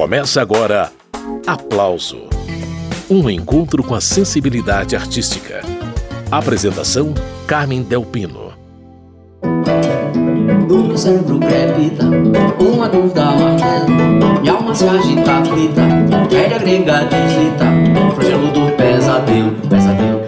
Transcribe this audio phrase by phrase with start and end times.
[0.00, 0.90] Começa agora
[1.46, 2.22] Aplauso
[3.10, 5.60] Um encontro com a sensibilidade artística.
[6.30, 7.12] Apresentação:
[7.46, 8.54] Carmen Delpino.
[10.66, 12.06] No cérebro crepita,
[12.58, 13.86] uma dúvida martela
[14.40, 15.82] Minha alma se agita aflita,
[16.30, 17.66] quer agrega digita
[18.14, 20.19] Flagelo do pesadelo, pesadelo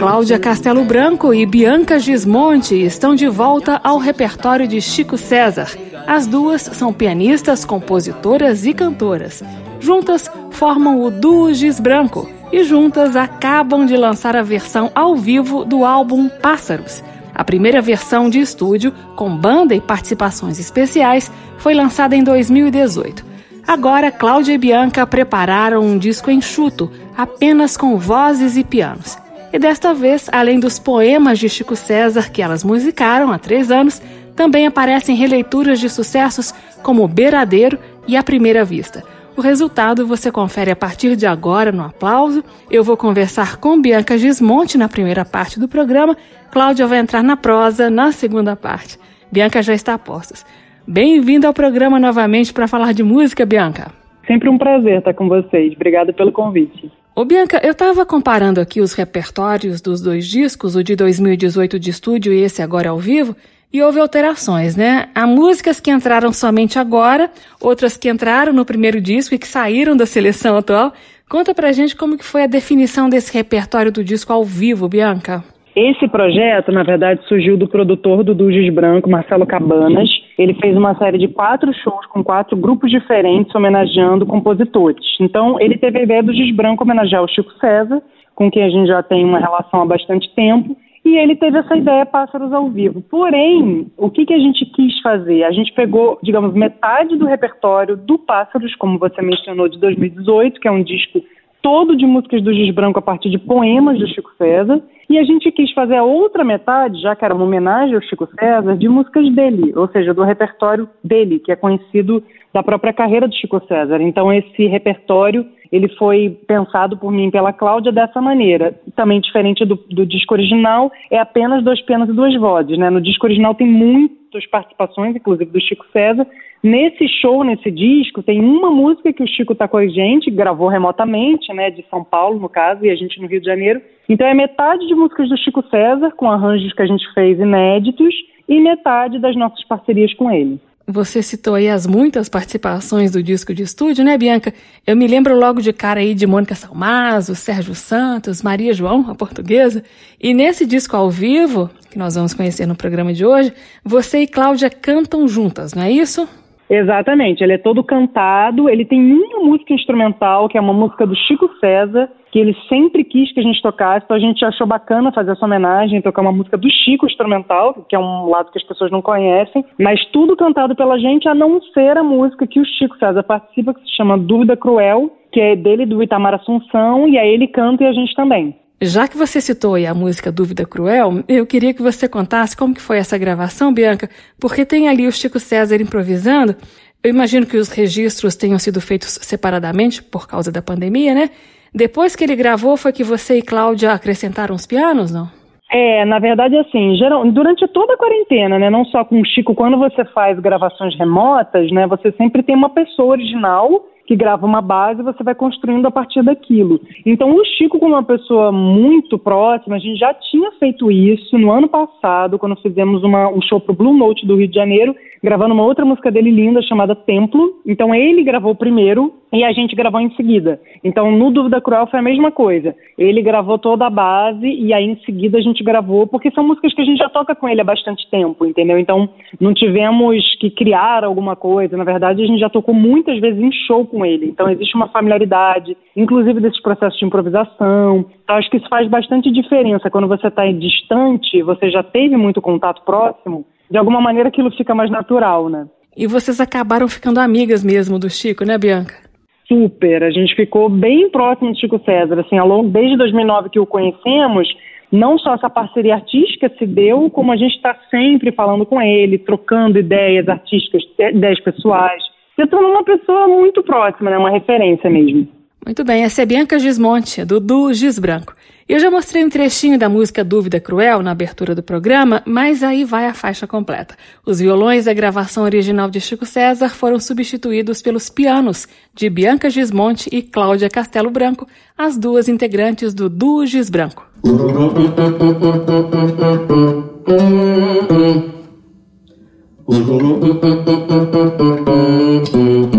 [0.00, 5.68] Cláudia Castelo Branco e Bianca Gismonte estão de volta ao repertório de Chico César
[6.06, 9.44] as duas são pianistas, compositoras e cantoras.
[9.78, 15.64] Juntas formam o Duo Giz Branco e juntas acabam de lançar a versão ao vivo
[15.64, 17.00] do álbum Pássaros.
[17.32, 23.24] A primeira versão de estúdio, com banda e participações especiais, foi lançada em 2018.
[23.64, 29.16] Agora, Cláudia e Bianca prepararam um disco enxuto, apenas com vozes e pianos.
[29.52, 34.00] E desta vez, além dos poemas de Chico César que elas musicaram há três anos,
[34.36, 39.02] também aparecem releituras de sucessos como Beiradeiro e A Primeira Vista.
[39.36, 42.44] O resultado você confere a partir de agora no aplauso.
[42.70, 46.16] Eu vou conversar com Bianca Gismonte na primeira parte do programa.
[46.52, 48.98] Cláudia vai entrar na prosa na segunda parte.
[49.32, 50.44] Bianca já está a postos.
[50.86, 53.92] Bem-vinda ao programa novamente para falar de música, Bianca.
[54.26, 55.72] Sempre um prazer estar com vocês.
[55.74, 56.90] Obrigada pelo convite.
[57.20, 61.90] Ô Bianca, eu estava comparando aqui os repertórios dos dois discos, o de 2018 de
[61.90, 63.36] estúdio e esse agora ao vivo,
[63.70, 65.10] e houve alterações, né?
[65.14, 69.94] Há músicas que entraram somente agora, outras que entraram no primeiro disco e que saíram
[69.94, 70.94] da seleção atual.
[71.28, 75.44] Conta pra gente como que foi a definição desse repertório do disco ao vivo, Bianca.
[75.74, 80.08] Esse projeto, na verdade, surgiu do produtor do Dugis Branco, Marcelo Cabanas.
[80.36, 85.04] Ele fez uma série de quatro shows com quatro grupos diferentes homenageando compositores.
[85.20, 88.02] Então, ele teve a ideia do Dugis Branco homenagear o Chico César,
[88.34, 91.76] com quem a gente já tem uma relação há bastante tempo, e ele teve essa
[91.76, 93.00] ideia Pássaros ao Vivo.
[93.02, 95.44] Porém, o que, que a gente quis fazer?
[95.44, 100.68] A gente pegou, digamos, metade do repertório do Pássaros, como você mencionou, de 2018, que
[100.68, 101.22] é um disco
[101.62, 105.24] todo de músicas do Giz Branco a partir de poemas do Chico César, e a
[105.24, 108.88] gente quis fazer a outra metade, já que era uma homenagem ao Chico César, de
[108.88, 112.22] músicas dele, ou seja, do repertório dele, que é conhecido
[112.54, 114.00] da própria carreira do Chico César.
[114.00, 118.78] Então esse repertório ele foi pensado por mim pela Cláudia dessa maneira.
[118.94, 122.78] Também diferente do, do disco original, é apenas dois pianos e duas vozes.
[122.78, 122.88] Né?
[122.88, 126.24] No disco original tem muitas participações, inclusive do Chico César.
[126.62, 130.68] Nesse show, nesse disco, tem uma música que o Chico está com a gente, gravou
[130.68, 133.80] remotamente, né, de São Paulo, no caso, e a gente no Rio de Janeiro.
[134.08, 138.14] Então é metade de músicas do Chico César, com arranjos que a gente fez inéditos,
[138.46, 140.60] e metade das nossas parcerias com ele.
[140.86, 144.52] Você citou aí as muitas participações do disco de estúdio, né, Bianca?
[144.84, 149.14] Eu me lembro logo de cara aí de Mônica Salmazo, Sérgio Santos, Maria João, a
[149.14, 149.84] portuguesa.
[150.20, 153.52] E nesse disco ao vivo, que nós vamos conhecer no programa de hoje,
[153.84, 156.28] você e Cláudia cantam juntas, não é isso?
[156.70, 161.16] Exatamente, ele é todo cantado, ele tem uma música instrumental, que é uma música do
[161.16, 165.10] Chico César, que ele sempre quis que a gente tocasse, então a gente achou bacana
[165.10, 168.64] fazer essa homenagem, tocar uma música do Chico instrumental, que é um lado que as
[168.64, 172.64] pessoas não conhecem, mas tudo cantado pela gente, a não ser a música que o
[172.64, 177.18] Chico César participa, que se chama Dúvida Cruel, que é dele do Itamar Assunção, e
[177.18, 178.54] aí ele canta e a gente também.
[178.82, 182.80] Já que você citou a música Dúvida Cruel, eu queria que você contasse como que
[182.80, 184.08] foi essa gravação, Bianca,
[184.40, 186.56] porque tem ali o Chico César improvisando.
[187.04, 191.28] Eu imagino que os registros tenham sido feitos separadamente por causa da pandemia, né?
[191.74, 195.28] Depois que ele gravou, foi que você e Cláudia acrescentaram os pianos, não?
[195.70, 199.54] É, na verdade, assim, geral, durante toda a quarentena, né, não só com o Chico,
[199.54, 204.60] quando você faz gravações remotas, né, você sempre tem uma pessoa original que grava uma
[204.60, 206.80] base você vai construindo a partir daquilo.
[207.06, 211.52] Então, o Chico, como uma pessoa muito próxima, a gente já tinha feito isso no
[211.52, 215.54] ano passado, quando fizemos uma, um show pro Blue Note do Rio de Janeiro, gravando
[215.54, 217.60] uma outra música dele linda chamada Templo.
[217.66, 220.60] Então, ele gravou primeiro e a gente gravou em seguida.
[220.82, 222.74] Então, no Dúvida Cruel foi a mesma coisa.
[222.98, 226.74] Ele gravou toda a base e aí em seguida a gente gravou, porque são músicas
[226.74, 228.78] que a gente já toca com ele há bastante tempo, entendeu?
[228.78, 229.08] Então,
[229.38, 231.76] não tivemos que criar alguma coisa.
[231.76, 234.26] Na verdade, a gente já tocou muitas vezes em show com ele.
[234.26, 238.06] Então, existe uma familiaridade, inclusive desses processos de improvisação.
[238.24, 239.90] Então, acho que isso faz bastante diferença.
[239.90, 244.74] Quando você está distante, você já teve muito contato próximo, de alguma maneira aquilo fica
[244.74, 245.66] mais natural, né?
[245.96, 249.10] E vocês acabaram ficando amigas mesmo do Chico, né, Bianca?
[249.50, 250.04] super.
[250.04, 253.66] A gente ficou bem próximo do Chico César, assim, ao longo, desde 2009 que o
[253.66, 254.48] conhecemos,
[254.92, 259.18] não só essa parceria artística se deu, como a gente está sempre falando com ele,
[259.18, 262.02] trocando ideias artísticas, ideias pessoais.
[262.36, 265.26] Se tornou uma pessoa muito próxima, né, uma referência mesmo.
[265.64, 268.34] Muito bem, essa é Bianca Gismonte, Dudu Gis Branco.
[268.66, 272.84] Eu já mostrei um trechinho da música Dúvida Cruel na abertura do programa, mas aí
[272.84, 273.96] vai a faixa completa.
[274.24, 280.08] Os violões da gravação original de Chico César foram substituídos pelos pianos de Bianca Gismonte
[280.12, 281.46] e Cláudia Castelo Branco,
[281.76, 284.08] as duas integrantes do Duo Gis Branco.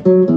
[0.08, 0.35] Ooh.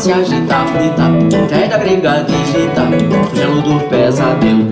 [0.00, 1.10] Se agita aflita,
[1.68, 2.88] da gringa digita,
[3.28, 4.69] fugindo do pesadelo,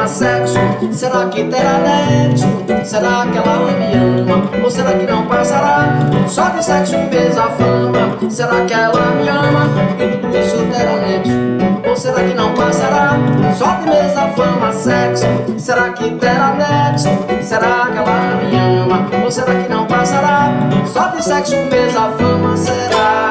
[0.00, 0.58] fama, sexo.
[0.92, 2.46] Será que terá nexo?
[2.84, 4.50] Será que ela me ama?
[4.62, 5.88] Ou será que não passará?
[6.26, 9.68] Só de sexo pesa a fama Será que ela me ama?
[9.98, 13.18] E tudo isso terá nexo Ou será que não passará?
[13.56, 15.26] Só de mesa fama, sexo
[15.58, 17.08] Será que terá nexo?
[17.42, 19.08] Será que ela me ama?
[19.24, 20.50] Ou será que não passará?
[20.86, 23.29] Só de sexo pesa fama, será?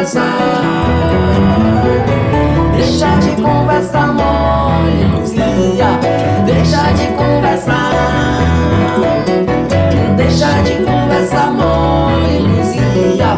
[0.00, 0.38] Conversar.
[2.74, 6.00] Deixa de conversar, mole, Luzia.
[6.46, 7.90] Deixa de conversar.
[10.16, 13.36] Deixa de conversar, mole, Luzia.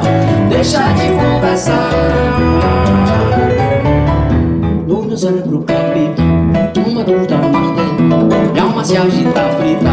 [0.49, 1.91] Deixa de conversar.
[4.87, 6.23] No meu cérebro capita
[6.87, 8.53] uma dúvida martelo.
[8.53, 9.91] Minha alma se agita, frita.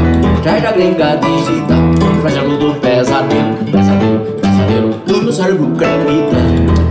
[0.67, 1.89] A gringa digita.
[2.21, 3.55] Flagelo do pesadelo,
[5.39, 6.37] cérebro capita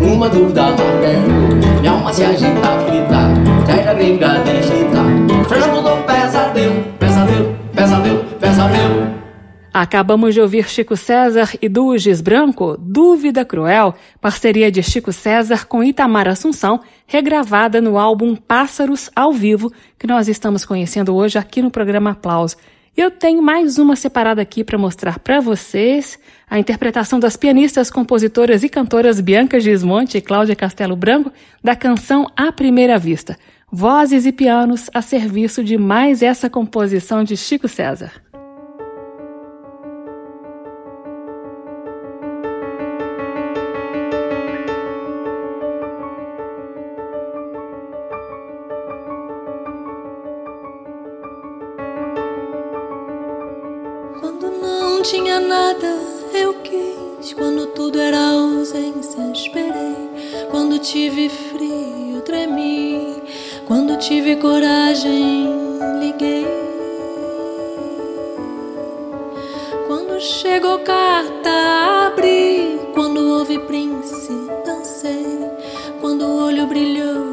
[0.01, 3.35] uma dúvida martelo Minha alma se agita, aflita
[3.67, 4.43] Traz a gringa
[6.19, 9.19] pesadelo, pesadelo, pesadelo, pesadelo
[9.71, 15.85] Acabamos de ouvir Chico César e Duges Branco, Dúvida Cruel, parceria de Chico César com
[15.85, 21.71] Itamar Assunção, regravada no álbum Pássaros ao Vivo, que nós estamos conhecendo hoje aqui no
[21.71, 22.57] programa Aplauso.
[22.99, 26.19] Eu tenho mais uma separada aqui para mostrar para vocês
[26.51, 32.27] a interpretação das pianistas, compositoras e cantoras Bianca Gismonte e Cláudia Castelo Branco da canção
[32.37, 33.39] À Primeira Vista.
[33.71, 38.11] Vozes e pianos a serviço de mais essa composição de Chico César.
[55.11, 55.87] Tinha nada,
[56.35, 57.33] eu quis.
[57.33, 59.97] Quando tudo era ausência, esperei.
[60.51, 63.23] Quando tive frio, tremi.
[63.67, 65.49] Quando tive coragem,
[65.99, 66.47] liguei.
[69.87, 72.79] Quando chegou carta, abri.
[72.93, 75.25] Quando houve príncipe, dancei.
[76.03, 77.28] Quando o olho brilhou,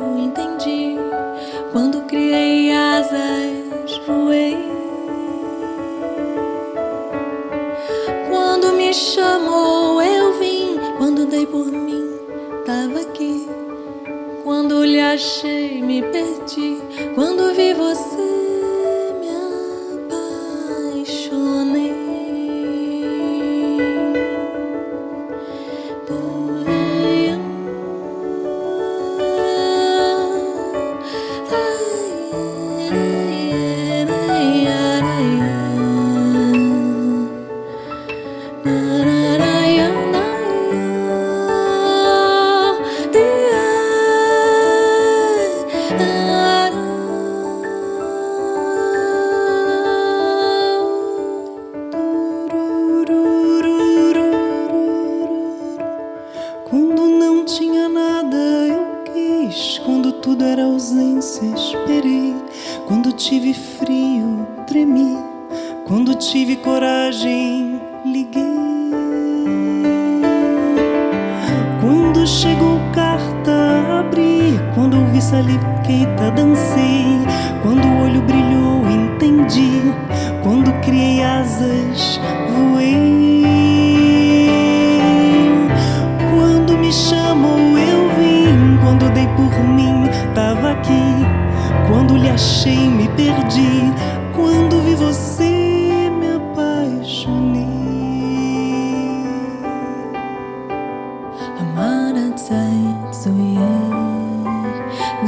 [8.95, 10.79] chamou, eu vim.
[10.97, 12.03] Quando dei por mim,
[12.65, 13.47] tava aqui.
[14.43, 16.77] Quando lhe achei, me perdi.
[17.13, 18.14] Quando vi você.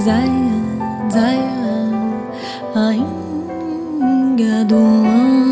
[0.08, 0.56] Zaya,
[1.12, 1.52] Zaya,
[2.80, 5.47] ainda doando.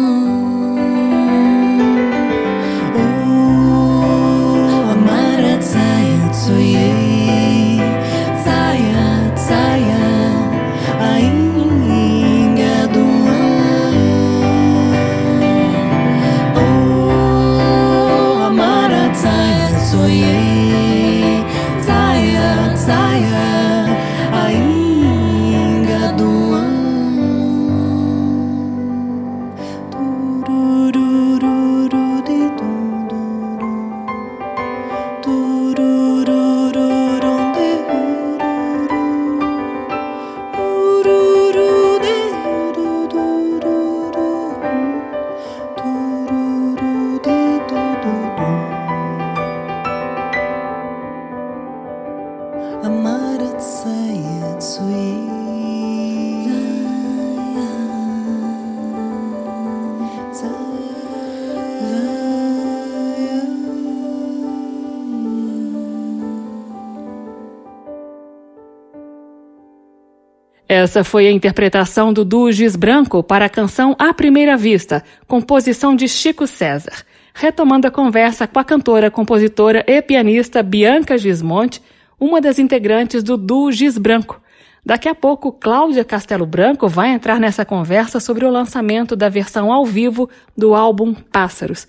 [70.86, 75.96] Essa foi a interpretação do Duo Giz Branco para a canção À Primeira Vista, composição
[75.96, 77.04] de Chico César.
[77.34, 81.82] Retomando a conversa com a cantora, compositora e pianista Bianca Gismonte,
[82.20, 84.40] uma das integrantes do Duo Giz Branco.
[84.86, 89.74] Daqui a pouco, Cláudia Castelo Branco vai entrar nessa conversa sobre o lançamento da versão
[89.74, 91.88] ao vivo do álbum Pássaros.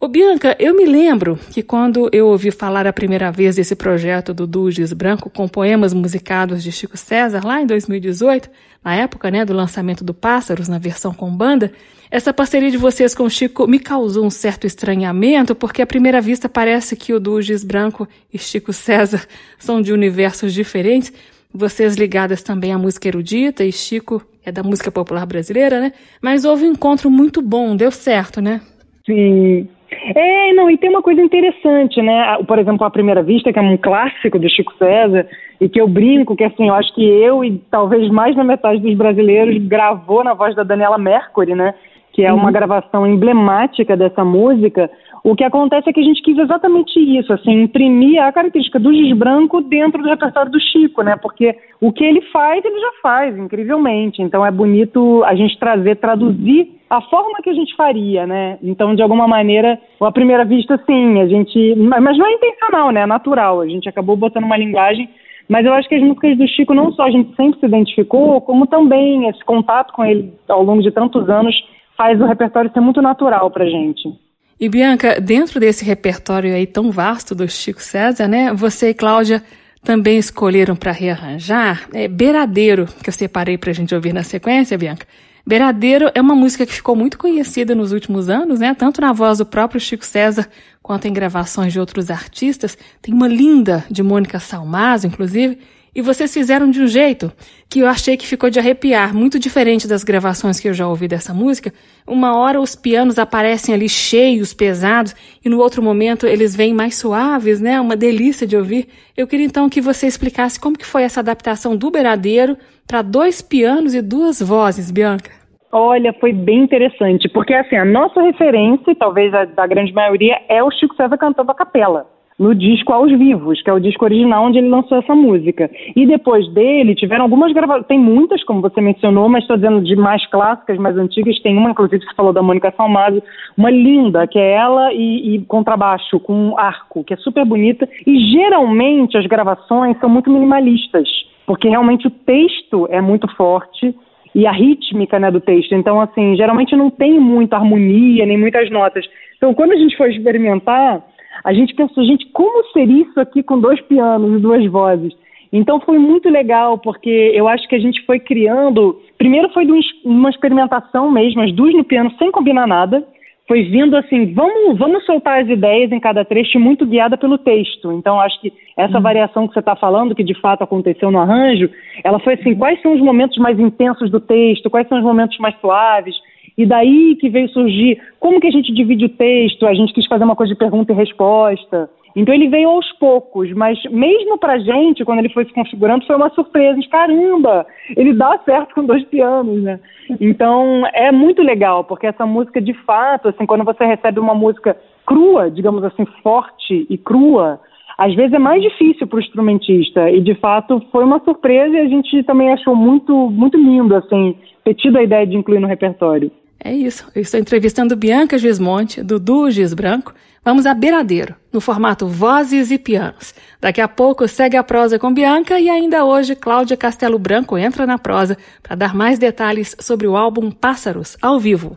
[0.00, 4.34] Ô Bianca, eu me lembro que quando eu ouvi falar a primeira vez desse projeto
[4.34, 8.50] do Duges Branco com poemas musicados de Chico César, lá em 2018,
[8.84, 11.72] na época né, do lançamento do Pássaros, na versão com banda,
[12.10, 16.48] essa parceria de vocês com Chico me causou um certo estranhamento, porque à primeira vista
[16.48, 19.26] parece que o Duges Branco e Chico César
[19.58, 21.12] são de universos diferentes,
[21.52, 25.92] vocês ligadas também à música erudita, e Chico é da música popular brasileira, né?
[26.20, 28.60] Mas houve um encontro muito bom, deu certo, né?
[29.06, 29.68] Sim,
[30.14, 32.36] é, não, e tem uma coisa interessante, né?
[32.46, 35.26] Por exemplo, A Primeira Vista, que é um clássico do Chico César,
[35.60, 38.80] e que eu brinco que, assim, eu acho que eu e talvez mais da metade
[38.80, 41.74] dos brasileiros gravou na voz da Daniela Mercury, né?
[42.12, 42.52] Que é uma uhum.
[42.52, 44.90] gravação emblemática dessa música,
[45.24, 48.92] o que acontece é que a gente quis exatamente isso, assim, imprimir a característica do
[48.92, 51.16] giz branco dentro do repertório do Chico, né?
[51.16, 54.20] Porque o que ele faz, ele já faz, incrivelmente.
[54.20, 58.58] Então é bonito a gente trazer, traduzir a forma que a gente faria, né?
[58.62, 61.74] Então, de alguma maneira, à primeira vista, sim, a gente.
[61.74, 63.00] Mas não é intencional, né?
[63.00, 63.62] É natural.
[63.62, 65.08] A gente acabou botando uma linguagem.
[65.48, 68.42] Mas eu acho que as músicas do Chico não só a gente sempre se identificou,
[68.42, 71.54] como também esse contato com ele ao longo de tantos anos
[71.96, 74.23] faz o repertório ser muito natural pra gente.
[74.58, 78.52] E Bianca, dentro desse repertório aí tão vasto do Chico César, né?
[78.54, 79.42] Você e Cláudia
[79.82, 84.78] também escolheram para rearranjar é, Beiradeiro, que eu separei para a gente ouvir na sequência,
[84.78, 85.06] Bianca.
[85.46, 88.74] Beiradeiro é uma música que ficou muito conhecida nos últimos anos, né?
[88.74, 90.48] Tanto na voz do próprio Chico César
[90.82, 92.78] quanto em gravações de outros artistas.
[93.02, 95.58] Tem uma linda de Mônica Salmazo, inclusive,
[95.94, 97.32] E vocês fizeram de um jeito
[97.70, 101.06] que eu achei que ficou de arrepiar, muito diferente das gravações que eu já ouvi
[101.06, 101.72] dessa música.
[102.04, 106.96] Uma hora os pianos aparecem ali cheios, pesados, e no outro momento eles vêm mais
[106.96, 107.80] suaves, né?
[107.80, 108.88] Uma delícia de ouvir.
[109.16, 112.56] Eu queria então que você explicasse como que foi essa adaptação do Beiradeiro
[112.88, 115.30] para dois pianos e duas vozes, Bianca.
[115.70, 120.62] Olha, foi bem interessante, porque assim, a nossa referência, talvez a da grande maioria, é
[120.62, 124.44] o Chico César cantando a capela no disco Aos Vivos, que é o disco original
[124.44, 125.70] onde ele lançou essa música.
[125.94, 129.94] E depois dele tiveram algumas gravações, tem muitas, como você mencionou, mas estou dizendo de
[129.94, 131.38] mais clássicas, mais antigas.
[131.40, 133.22] Tem uma, inclusive, você falou da Mônica Salmazo,
[133.56, 137.88] uma linda, que é ela e, e contrabaixo, com um arco, que é super bonita.
[138.06, 141.08] E geralmente as gravações são muito minimalistas,
[141.46, 143.94] porque realmente o texto é muito forte
[144.34, 145.72] e a rítmica né, do texto.
[145.74, 149.06] Então, assim, geralmente não tem muita harmonia, nem muitas notas.
[149.36, 151.00] Então, quando a gente for experimentar
[151.42, 155.12] a gente pensou, gente, como seria isso aqui com dois pianos e duas vozes?
[155.52, 159.00] Então foi muito legal, porque eu acho que a gente foi criando.
[159.16, 159.64] Primeiro foi
[160.04, 163.06] uma experimentação mesmo, as duas no piano, sem combinar nada.
[163.46, 167.92] Foi vindo assim, vamos, vamos soltar as ideias em cada trecho, muito guiada pelo texto.
[167.92, 169.02] Então, acho que essa uhum.
[169.02, 171.70] variação que você está falando, que de fato aconteceu no arranjo,
[172.02, 175.38] ela foi assim: quais são os momentos mais intensos do texto, quais são os momentos
[175.38, 176.16] mais suaves,
[176.56, 180.06] e daí que veio surgir como que a gente divide o texto, a gente quis
[180.06, 181.90] fazer uma coisa de pergunta e resposta.
[182.16, 186.14] Então ele veio aos poucos, mas mesmo pra gente, quando ele foi se configurando, foi
[186.14, 186.78] uma surpresa.
[186.78, 189.80] De, Caramba, ele dá certo com dois pianos, né?
[190.20, 194.76] Então é muito legal, porque essa música de fato, assim, quando você recebe uma música
[195.04, 197.60] crua, digamos assim, forte e crua,
[197.98, 200.08] às vezes é mais difícil para o instrumentista.
[200.08, 204.36] E de fato foi uma surpresa e a gente também achou muito, muito lindo, assim,
[204.64, 206.30] ter tido a ideia de incluir no repertório.
[206.64, 207.06] É isso.
[207.14, 210.14] Eu estou entrevistando Bianca Gismonte, do Duo Gis Branco.
[210.42, 213.34] Vamos a Beiradeiro, no formato vozes e pianos.
[213.60, 217.86] Daqui a pouco segue a prosa com Bianca e ainda hoje Cláudia Castelo Branco entra
[217.86, 221.76] na prosa para dar mais detalhes sobre o álbum Pássaros, ao vivo.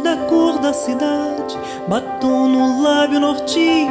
[0.00, 3.90] da cor da cidade, batom no lábio nortista.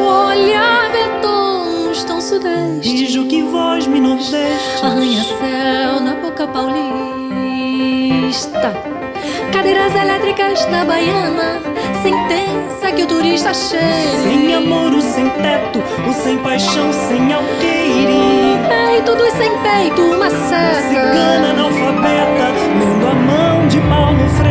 [0.00, 6.78] O olhar é tons tão sudeste, rijo que voz me nordeste, arranha-céu na boca paulista.
[9.52, 11.60] Cadeiras elétricas da baiana,
[12.02, 14.22] sentença que o turista cheira.
[14.22, 18.12] Sem amor, o sem teto, o sem paixão, sem alqueire.
[18.12, 20.88] No peito dos sem peito, uma seta.
[20.88, 24.47] Cigana analfabeta, lendo a mão de Paulo Freire.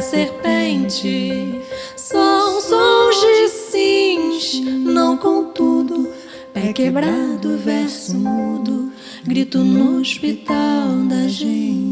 [0.00, 1.60] serpente
[1.96, 6.08] são sons de sims, não contudo.
[6.52, 8.90] Pé quebrado, verso mudo,
[9.24, 11.85] grito no hospital da gente.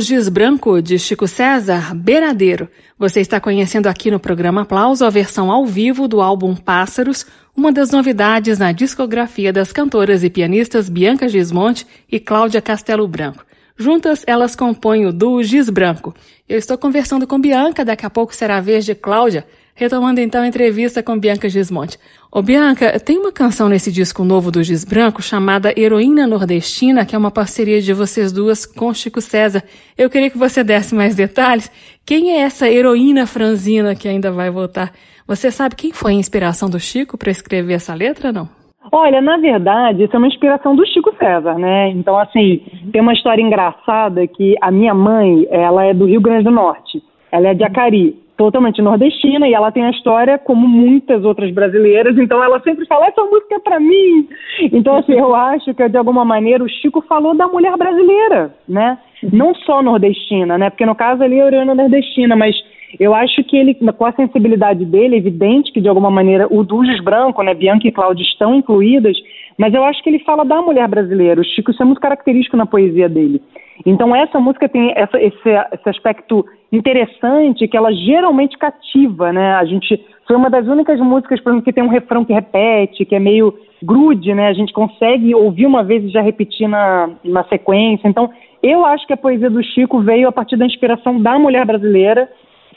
[0.00, 2.68] Giz Branco, de Chico César, Beiradeiro.
[2.98, 7.70] Você está conhecendo aqui no programa Aplauso a versão ao vivo do álbum Pássaros, uma
[7.70, 13.44] das novidades na discografia das cantoras e pianistas Bianca Gismonte e Cláudia Castelo Branco.
[13.76, 16.14] Juntas, elas compõem o duo Giz Branco.
[16.48, 19.46] Eu estou conversando com Bianca, daqui a pouco será a vez de Cláudia,
[19.78, 21.96] retomando então a entrevista com Bianca Gismonte.
[22.32, 27.14] Ô Bianca, tem uma canção nesse disco novo do Giz Branco chamada Heroína Nordestina, que
[27.14, 29.62] é uma parceria de vocês duas com Chico César.
[29.96, 31.70] Eu queria que você desse mais detalhes.
[32.04, 34.90] Quem é essa heroína franzina que ainda vai voltar?
[35.28, 38.48] Você sabe quem foi a inspiração do Chico para escrever essa letra, não?
[38.90, 41.90] Olha, na verdade, isso é uma inspiração do Chico César, né?
[41.90, 46.44] Então, assim, tem uma história engraçada que a minha mãe, ela é do Rio Grande
[46.44, 47.00] do Norte.
[47.30, 52.16] Ela é de Acari, totalmente nordestina, e ela tem a história como muitas outras brasileiras,
[52.16, 54.28] então ela sempre fala, essa música é pra mim.
[54.72, 58.96] Então, assim, eu acho que, de alguma maneira, o Chico falou da mulher brasileira, né?
[59.32, 60.70] Não só nordestina, né?
[60.70, 62.54] Porque, no caso, ali é Oriana nordestina, mas
[62.98, 66.62] eu acho que ele, com a sensibilidade dele, é evidente que de alguma maneira o
[66.62, 69.16] Dujas Branco, né, Bianca e Cláudia estão incluídas,
[69.58, 71.40] mas eu acho que ele fala da mulher brasileira.
[71.40, 73.42] O Chico, isso é muito característico na poesia dele.
[73.84, 79.54] Então essa música tem essa, esse, esse aspecto interessante que ela geralmente cativa, né?
[79.54, 83.04] A gente foi uma das únicas músicas, por exemplo, que tem um refrão que repete,
[83.04, 84.48] que é meio grude, né?
[84.48, 88.06] A gente consegue ouvir uma vez e já repetir na, na sequência.
[88.06, 88.30] Então,
[88.62, 92.28] eu acho que a poesia do Chico veio a partir da inspiração da mulher brasileira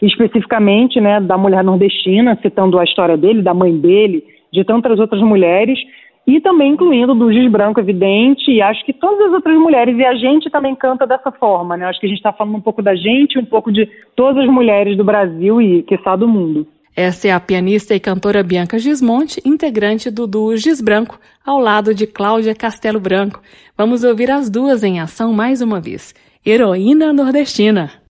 [0.02, 5.22] especificamente né, da mulher nordestina, citando a história dele, da mãe dele, de tantas outras
[5.22, 5.80] mulheres,
[6.28, 10.06] e também incluindo do Giz Branco, evidente, e acho que todas as outras mulheres, e
[10.06, 11.86] a gente também canta dessa forma, né?
[11.86, 14.50] Acho que a gente está falando um pouco da gente, um pouco de todas as
[14.50, 16.68] mulheres do Brasil e, quiçá, do mundo.
[16.96, 21.96] Essa é a pianista e cantora Bianca Gismonte, integrante do duo Giz Branco, ao lado
[21.96, 23.42] de Cláudia Castelo Branco.
[23.78, 26.14] Vamos ouvir as duas em ação mais uma vez.
[26.46, 28.01] Heroína Nordestina.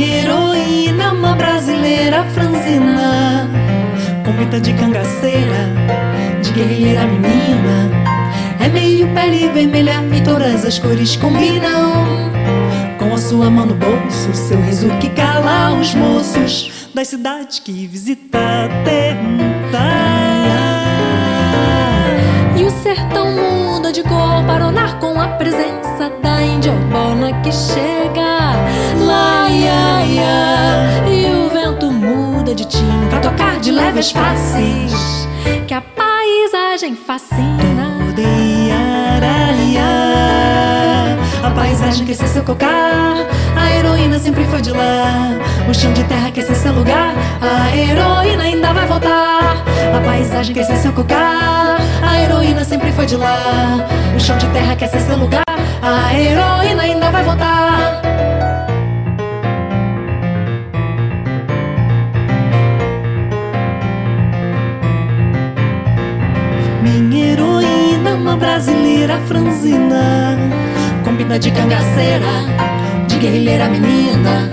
[0.00, 3.50] Heroína, uma brasileira franzina.
[4.24, 5.68] Com pinta de cangaceira,
[6.42, 7.90] de guerrilheira menina.
[8.60, 12.30] É meio pele vermelha e todas as cores combinam.
[12.98, 17.86] Com a sua mão no bolso, seu riso que cala os moços Das cidades que
[17.86, 18.38] visita
[18.84, 19.80] perguntar
[22.56, 27.50] E o sertão muda de cor para onar com a presença da índia urbana que
[27.50, 28.31] chega
[29.60, 31.08] ia, ia.
[31.08, 35.28] E o vento muda de tino pra tocar de leves faces
[35.66, 37.82] que a paisagem fascina.
[41.42, 45.30] A paisagem quer ser seu cocar, a heroína sempre foi de lá.
[45.68, 49.64] O chão de terra quer ser seu lugar, a heroína ainda vai voltar.
[49.94, 53.86] A paisagem quer ser seu cocar, a heroína sempre foi de lá.
[54.16, 55.44] O chão de terra quer ser seu lugar,
[55.82, 58.11] a heroína ainda vai voltar.
[66.82, 70.36] Minha heroína, uma brasileira franzina
[71.04, 72.26] Combina de cangaceira,
[73.06, 74.48] de guerrilheira menina.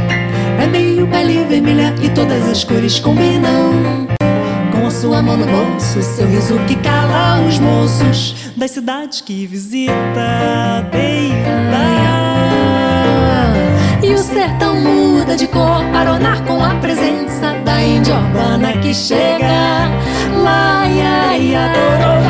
[0.62, 4.08] É meio pele vermelha e todas as cores combinam.
[4.72, 9.46] Com a sua mão no bolso, seu riso que cala os moços Das cidades que
[9.46, 12.29] visita, deita
[14.10, 18.92] E o sertão muda de cor para onar com a presença da índia urbana que
[18.92, 19.88] chega.
[20.36, 21.72] Lá, ia, ia.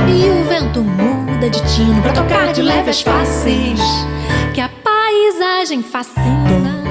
[0.05, 3.79] E o vento muda de tino pra tocar de leves faces
[4.53, 6.83] Que a paisagem fascina.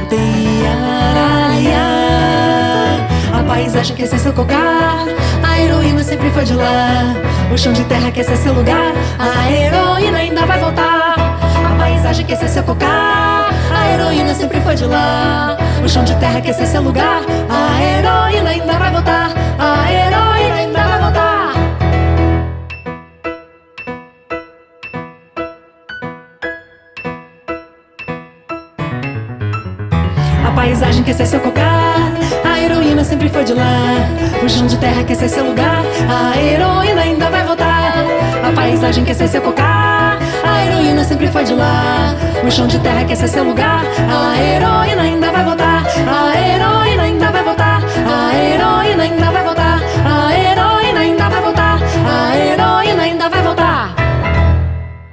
[3.34, 5.04] A paisagem quer ser seu cocar.
[5.46, 7.14] A heroína sempre foi de lá.
[7.52, 8.94] O chão de terra quer ser seu lugar.
[9.18, 11.14] A heroína ainda vai voltar.
[11.18, 13.27] A paisagem quer ser seu cocar
[13.88, 15.56] A heroína sempre foi de lá.
[15.82, 17.22] O chão de terra quer ser seu lugar.
[17.48, 19.30] A heroína ainda vai voltar.
[19.58, 21.52] A heroína ainda vai voltar.
[30.46, 32.12] A paisagem quer ser seu cocar,
[32.44, 33.94] a heroína sempre foi de lá.
[34.44, 37.94] O chão de terra quer ser seu lugar, a heroína ainda vai voltar.
[38.46, 40.18] A paisagem quer ser seu cocar,
[40.48, 42.14] a heroína sempre foi de lá.
[42.46, 45.84] O chão de terra quer ser seu lugar, a heroína ainda vai voltar.
[45.86, 49.80] A heroína ainda vai voltar, a heroína ainda vai voltar.
[50.04, 53.94] A heroína ainda vai voltar, a heroína ainda vai voltar.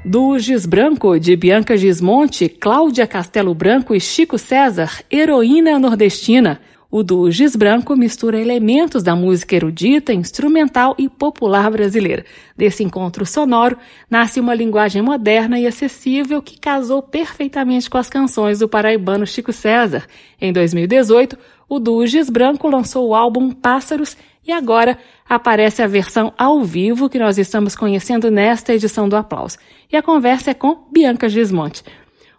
[0.04, 6.60] Do Giz Branco, de Bianca Gismonte, Cláudia Castelo Branco e Chico César, Heroína Nordestina.
[6.90, 12.24] O do Giz Branco mistura elementos da música erudita, instrumental e popular brasileira.
[12.56, 13.78] Desse encontro sonoro
[14.10, 19.52] nasce uma linguagem moderna e acessível que casou perfeitamente com as canções do paraibano Chico
[19.52, 20.06] César.
[20.40, 24.16] Em 2018, o do Giz Branco lançou o álbum Pássaros
[24.48, 29.58] e agora aparece a versão ao vivo que nós estamos conhecendo nesta edição do Aplauso.
[29.92, 31.84] E a conversa é com Bianca Gismonte.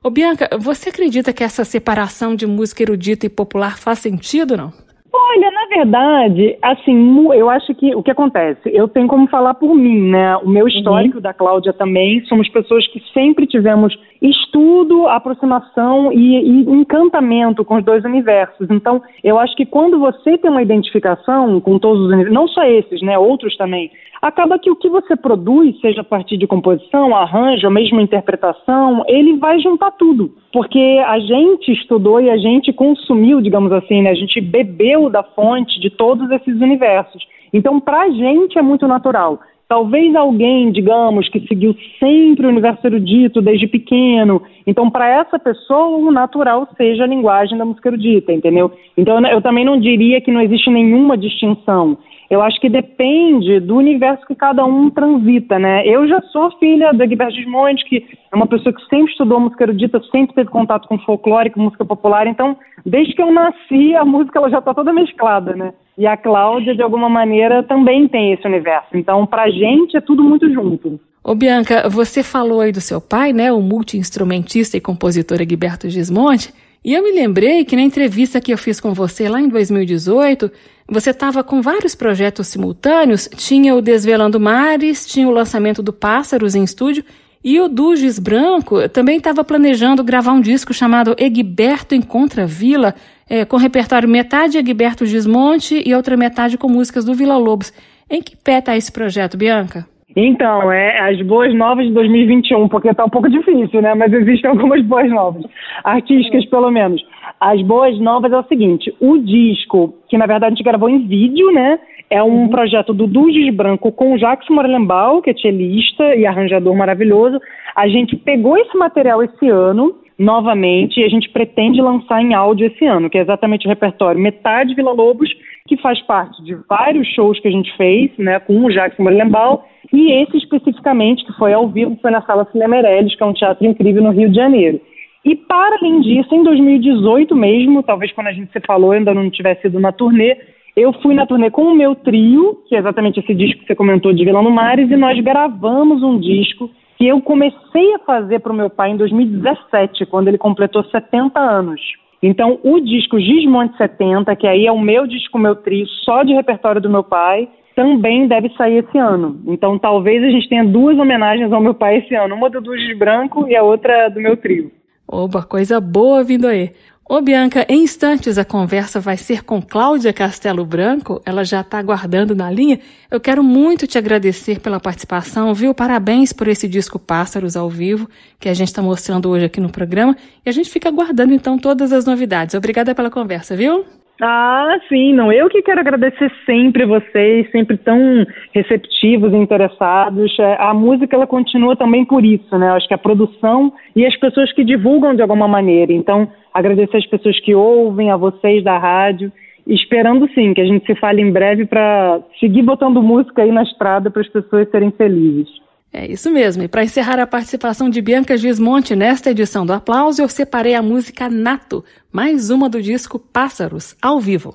[0.03, 4.73] Ô Bianca, você acredita que essa separação de música erudita e popular faz sentido, não?
[5.13, 9.75] Olha, na verdade, assim, eu acho que o que acontece, eu tenho como falar por
[9.75, 10.37] mim, né?
[10.37, 10.69] O meu uhum.
[10.69, 11.23] histórico uhum.
[11.23, 17.85] da Cláudia também, somos pessoas que sempre tivemos estudo, aproximação e, e, encantamento com os
[17.85, 18.69] dois universos.
[18.71, 22.65] Então, eu acho que quando você tem uma identificação com todos os universos, não só
[22.65, 23.19] esses, né?
[23.19, 28.00] Outros também, acaba que o que você produz, seja a partir de composição, arranjo, mesmo
[28.00, 30.33] interpretação, ele vai juntar tudo.
[30.52, 34.11] Porque a gente estudou e a gente consumiu, digamos assim, né?
[34.11, 37.22] a gente bebeu da fonte de todos esses universos.
[37.52, 39.40] Então, para a gente é muito natural.
[39.68, 44.40] Talvez alguém, digamos, que seguiu sempre o universo erudito desde pequeno.
[44.64, 48.70] Então, para essa pessoa, o natural seja a linguagem da música erudita, entendeu?
[48.96, 51.98] Então, eu também não diria que não existe nenhuma distinção.
[52.29, 55.87] Eu acho que depende do universo que cada um transita, né?
[55.87, 59.65] Eu já sou filha da Guilherme Gismonte, que é uma pessoa que sempre estudou música
[59.65, 62.27] erudita, sempre teve contato com folclore, com música popular.
[62.27, 65.73] Então, desde que eu nasci, a música ela já está toda mesclada, né?
[65.97, 68.89] E a Cláudia, de alguma maneira, também tem esse universo.
[68.95, 71.01] Então, pra gente, é tudo muito junto.
[71.23, 73.51] Ô Bianca, você falou aí do seu pai, né?
[73.53, 76.53] O multi-instrumentista e compositor Egberto Gismonte.
[76.85, 80.51] E eu me lembrei que na entrevista que eu fiz com você lá em 2018,
[80.89, 83.29] você estava com vários projetos simultâneos.
[83.37, 87.05] Tinha o Desvelando Mares, tinha o lançamento do Pássaros em estúdio
[87.43, 92.95] e o Duges Branco também estava planejando gravar um disco chamado Egberto Encontra Vila,
[93.29, 97.73] é, com repertório metade Egberto Gismonte e outra metade com músicas do Vila Lobos.
[98.11, 99.87] Em que pé está esse projeto, Bianca?
[100.16, 103.94] Então, é as boas novas de 2021, porque tá um pouco difícil, né?
[103.94, 105.44] Mas existem algumas boas novas,
[105.85, 107.05] artísticas pelo menos.
[107.38, 111.07] As boas novas é o seguinte: o disco, que na verdade a gente gravou em
[111.07, 111.79] vídeo, né?
[112.09, 112.48] É um uhum.
[112.48, 117.38] projeto do Dugis Branco com o Jacques Morelenbaum, que é cellista e arranjador maravilhoso.
[117.74, 122.68] A gente pegou esse material esse ano novamente e a gente pretende lançar em áudio
[122.68, 125.29] esse ano, que é exatamente o repertório metade Vila Lobos,
[125.66, 129.59] que faz parte de vários shows que a gente fez, né, com o Jackson Morelenbaum,
[129.92, 133.33] e esse especificamente, que foi ao vivo, foi na Sala Cinema Meirelles, que é um
[133.33, 134.81] teatro incrível no Rio de Janeiro.
[135.25, 139.29] E para além disso, em 2018 mesmo, talvez quando a gente se falou ainda não
[139.31, 140.37] tivesse ido na turnê,
[140.77, 143.75] eu fui na turnê com o meu trio, que é exatamente esse disco que você
[143.75, 148.40] comentou de Vilão no Mares, e nós gravamos um disco que eu comecei a fazer
[148.40, 151.81] para o meu pai em 2017, quando ele completou 70 anos.
[152.22, 156.33] Então, o disco Gismonte 70, que aí é o meu disco, meu trio, só de
[156.33, 159.39] repertório do meu pai, também deve sair esse ano.
[159.47, 162.99] Então, talvez a gente tenha duas homenagens ao meu pai esse ano, uma do Dugis
[162.99, 164.73] Branco e a outra do meu trio.
[165.07, 166.73] Oba, coisa boa vindo aí.
[167.09, 171.79] Ô Bianca, em instantes a conversa vai ser com Cláudia Castelo Branco, ela já está
[171.79, 172.81] aguardando na linha.
[173.09, 175.73] Eu quero muito te agradecer pela participação, viu?
[175.73, 178.09] Parabéns por esse disco Pássaros ao vivo
[178.41, 180.17] que a gente está mostrando hoje aqui no programa.
[180.45, 182.57] E a gente fica aguardando então todas as novidades.
[182.57, 183.85] Obrigada pela conversa, viu?
[184.20, 185.31] Ah, sim, não.
[185.31, 190.35] Eu que quero agradecer sempre vocês, sempre tão receptivos e interessados.
[190.38, 192.70] É, a música ela continua também por isso, né?
[192.70, 195.92] Acho que a produção e as pessoas que divulgam de alguma maneira.
[195.92, 199.31] Então, agradecer as pessoas que ouvem, a vocês da rádio,
[199.66, 203.64] esperando sim que a gente se fale em breve para seguir botando música aí na
[203.64, 205.65] estrada para as pessoas serem felizes.
[205.99, 206.63] É isso mesmo.
[206.63, 210.83] E para encerrar a participação de Bianca Gismonte nesta edição do Aplauso, eu separei a
[210.83, 211.83] música Nato,
[212.13, 214.55] mais uma do disco Pássaros, ao vivo.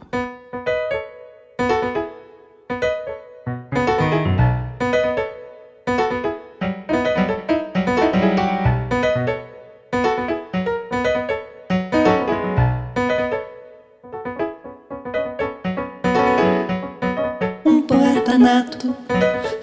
[17.65, 18.95] Um poeta nato,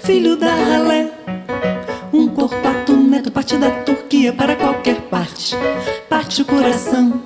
[0.00, 1.17] filho da ralé
[3.48, 5.56] parte da Turquia para qualquer parte.
[6.08, 7.22] Parte o coração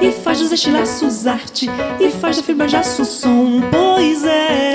[0.00, 3.62] e faz dos estilaços arte e faz da fibra jaço som.
[3.72, 4.72] Pois é,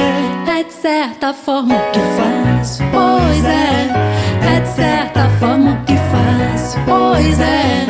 [0.59, 2.83] é de certa forma o que faço.
[2.91, 6.77] Pois é, é de certa forma o que faço.
[6.85, 7.85] Pois é,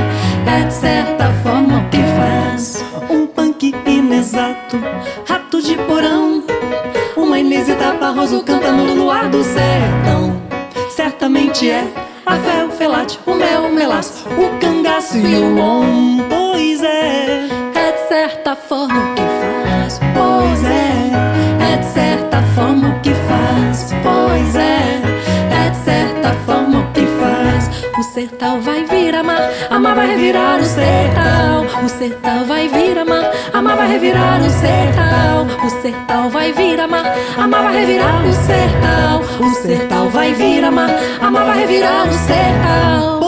[0.61, 2.85] é de certa forma o que faço.
[3.09, 4.79] Um punk inexato,
[5.27, 6.43] rato de porão.
[7.17, 10.39] Uma Inêsita Barroso cantando no luar do sertão
[10.91, 11.87] certamente é
[12.25, 16.17] a fé, felate, o mel, o melaço, o cangaço e o om.
[16.28, 19.11] Pois é, é de certa forma
[28.21, 31.84] sertão vai virar mar, a mar vai revirar o sertão.
[31.84, 35.65] O sertão vai virar mar, a mar vai revirar o sertão.
[35.65, 37.05] O sertão vai virar mar,
[37.38, 39.47] a mar vai revirar o sertão.
[39.47, 43.20] O sertão vai virar mar, a mar vai revirar o sertão.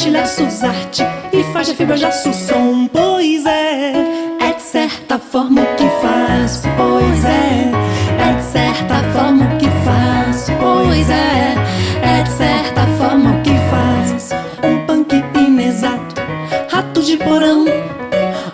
[0.00, 2.88] Estilhaços arte e faz de fibra já som.
[2.92, 3.92] Pois é,
[4.40, 6.62] é de certa forma o que faz.
[6.76, 7.70] Pois é,
[8.18, 10.46] é de certa forma o que faz.
[10.58, 11.54] Pois é,
[12.02, 14.30] é de certa forma o que faz.
[14.64, 16.22] Um punk inexato,
[16.70, 17.66] rato de porão.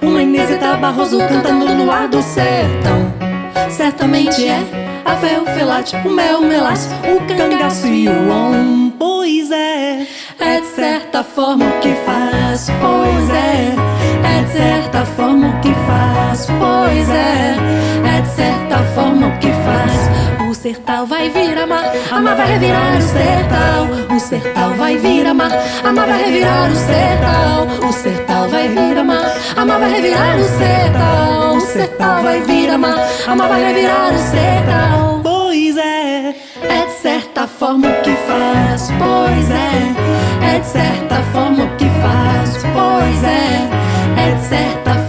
[0.03, 2.86] Uma Inesita Barroso cantando no ar do sertão.
[4.17, 8.91] Certamente é a fel, felate, o mel, melaço, o cangaço e o om.
[8.99, 10.07] Pois é
[10.39, 13.75] é de certa forma o que faz, pois é.
[14.25, 17.57] É de certa forma o que faz, pois é.
[18.17, 20.16] É de certa forma o que faz.
[20.67, 24.17] O sertão vai vir amar, amar vai revirar o sertão.
[24.17, 25.53] O sertão vai vir amar,
[25.85, 27.89] amar vai revirar o sertão.
[27.89, 31.57] O sertão vai vir amar, amar vai revirar o sertão.
[31.57, 32.99] O sertão vai vir amar,
[33.29, 35.21] amar vai revirar o sertão.
[35.23, 36.35] Pois é,
[36.69, 40.17] é de certa forma o que faz, pois é
[40.57, 45.06] é de certa forma o que faz, pois é, é de certa forma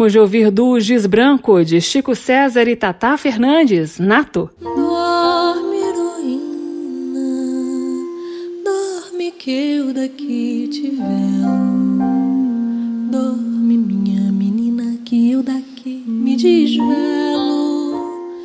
[0.00, 4.48] Acabamos de ouvir do Giz Branco, de Chico César e Tata Fernandes, Nato.
[4.58, 7.20] Dorme, heroína,
[8.64, 12.00] dorme que eu daqui te velo.
[13.10, 18.00] Dorme, minha menina, que eu daqui me desvelo.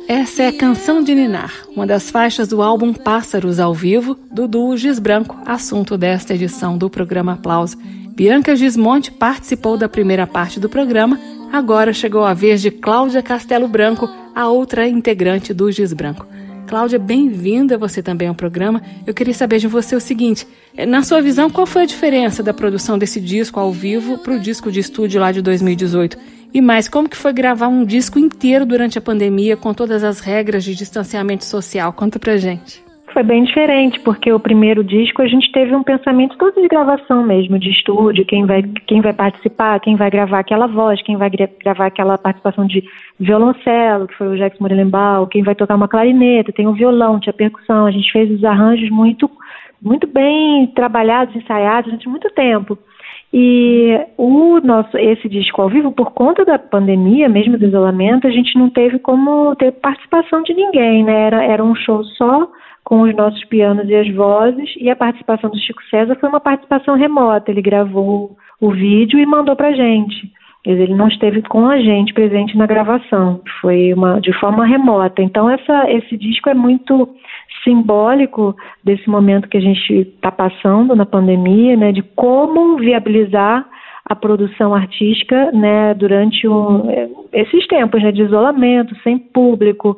[0.06, 4.46] Essa é a Canção de Ninar, uma das faixas do álbum Pássaros ao Vivo, do
[4.46, 7.78] duo Giz Branco, assunto desta edição do programa Aplauso.
[8.14, 11.18] Bianca Gismonte participou da primeira parte do programa,
[11.52, 16.26] agora chegou a vez de Cláudia Castelo Branco, a outra integrante do Gis Branco.
[16.66, 18.82] Cláudia, bem-vinda você também ao programa.
[19.06, 22.42] Eu queria saber de você o seguinte: eh, na sua visão, qual foi a diferença
[22.42, 26.18] da produção desse disco ao vivo para o disco de estúdio lá de 2018?
[26.52, 30.20] E mais, como que foi gravar um disco inteiro durante a pandemia com todas as
[30.20, 31.92] regras de distanciamento social?
[31.92, 32.85] Conta pra gente
[33.16, 37.22] foi bem diferente, porque o primeiro disco a gente teve um pensamento todo de gravação
[37.22, 41.30] mesmo, de estúdio, quem vai, quem vai participar, quem vai gravar aquela voz, quem vai
[41.30, 42.84] gravar aquela participação de
[43.18, 47.32] violoncelo, que foi o Jackson Morelenbaum, quem vai tocar uma clarineta, tem o violão, tinha
[47.32, 49.30] percussão, a gente fez os arranjos muito,
[49.80, 52.78] muito bem trabalhados, ensaiados durante muito tempo.
[53.32, 58.30] E o nosso esse disco ao vivo, por conta da pandemia, mesmo do isolamento, a
[58.30, 61.28] gente não teve como ter participação de ninguém, né?
[61.28, 62.46] Era, era um show só
[62.86, 66.38] com os nossos pianos e as vozes, e a participação do Chico César foi uma
[66.38, 67.50] participação remota.
[67.50, 70.30] Ele gravou o vídeo e mandou para gente.
[70.64, 75.20] Ele não esteve com a gente presente na gravação, foi uma de forma remota.
[75.20, 77.08] Então essa, esse disco é muito
[77.64, 83.66] simbólico desse momento que a gente está passando na pandemia, né, de como viabilizar
[84.08, 86.88] a produção artística, né, durante um,
[87.32, 89.96] esses tempos né, de isolamento, sem público,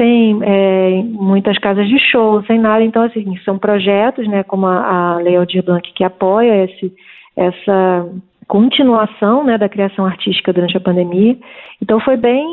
[0.00, 2.82] sem é, muitas casas de show, sem nada.
[2.82, 6.90] Então, assim, são projetos, né, como a, a Lei Aldir Blanc, que apoia esse,
[7.36, 8.08] essa
[8.48, 11.36] continuação né, da criação artística durante a pandemia.
[11.82, 12.46] Então, foi bem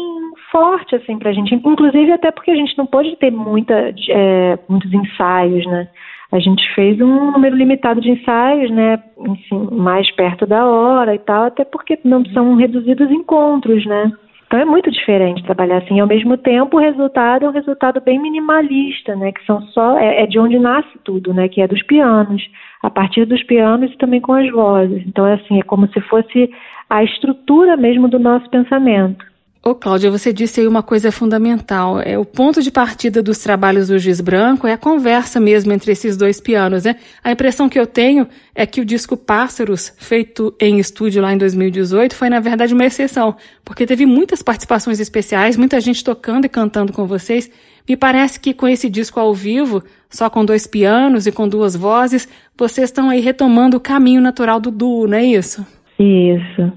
[0.52, 4.60] forte assim para a gente, inclusive até porque a gente não pôde ter muita, é,
[4.68, 5.88] muitos ensaios, né?
[6.32, 11.20] a gente fez um número limitado de ensaios, né, enfim, mais perto da hora e
[11.20, 14.12] tal, até porque não são reduzidos encontros, né.
[14.48, 16.00] Então é muito diferente trabalhar assim.
[16.00, 19.34] Ao mesmo tempo, o resultado é um resultado bem minimalista, né?
[19.34, 21.50] Que são só é, é, de onde nasce tudo, né?
[21.50, 22.42] Que é dos pianos,
[22.82, 25.06] a partir dos pianos e também com as vozes.
[25.06, 26.50] Então é assim, é como se fosse
[26.90, 29.26] a estrutura mesmo do nosso pensamento.
[29.64, 32.00] Ô, Cláudia, você disse aí uma coisa fundamental.
[32.00, 35.92] É o ponto de partida dos trabalhos do Giz Branco é a conversa mesmo entre
[35.92, 36.96] esses dois pianos, né?
[37.24, 41.38] A impressão que eu tenho é que o disco Pássaros, feito em estúdio lá em
[41.38, 43.36] 2018, foi na verdade uma exceção,
[43.66, 47.52] porque teve muitas participações especiais, muita gente tocando e cantando com vocês.
[47.88, 51.76] Me parece que com esse disco ao vivo, só com dois pianos e com duas
[51.76, 52.28] vozes,
[52.58, 55.66] vocês estão aí retomando o caminho natural do duo, não é isso?
[56.00, 56.72] Isso.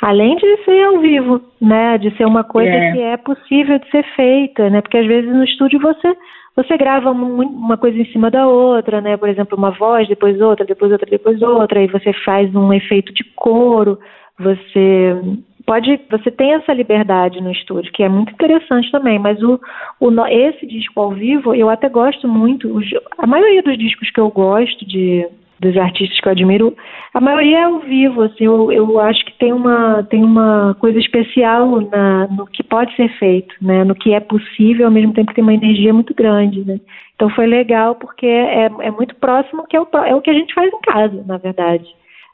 [0.00, 1.98] Além de ser ao vivo, né?
[1.98, 2.92] De ser uma coisa é.
[2.92, 4.80] que é possível de ser feita, né?
[4.80, 6.16] Porque às vezes no estúdio você
[6.56, 9.16] você grava uma coisa em cima da outra, né?
[9.16, 13.12] Por exemplo, uma voz, depois outra, depois outra, depois outra, e você faz um efeito
[13.14, 13.98] de coro.
[14.38, 15.16] Você
[15.64, 19.18] pode, você tem essa liberdade no estúdio, que é muito interessante também.
[19.18, 19.60] Mas o,
[20.00, 22.80] o esse disco ao vivo, eu até gosto muito.
[23.16, 25.26] A maioria dos discos que eu gosto de
[25.60, 26.76] dos artistas que eu admiro,
[27.12, 30.98] a maioria é ao vivo, assim, eu, eu acho que tem uma, tem uma coisa
[30.98, 35.28] especial na, no que pode ser feito, né, no que é possível, ao mesmo tempo
[35.28, 36.80] que tem uma energia muito grande, né.
[37.14, 40.34] Então foi legal porque é, é muito próximo que é o, é o que a
[40.34, 41.86] gente faz em casa, na verdade,